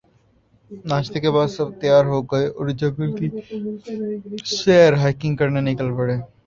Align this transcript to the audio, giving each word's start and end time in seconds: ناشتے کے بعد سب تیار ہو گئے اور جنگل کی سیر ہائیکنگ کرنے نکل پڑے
ناشتے 0.85 1.19
کے 1.19 1.29
بعد 1.31 1.47
سب 1.49 1.67
تیار 1.81 2.05
ہو 2.05 2.21
گئے 2.31 2.47
اور 2.49 2.67
جنگل 2.79 3.09
کی 3.17 3.27
سیر 4.53 4.93
ہائیکنگ 5.01 5.35
کرنے 5.37 5.61
نکل 5.71 5.95
پڑے 5.97 6.17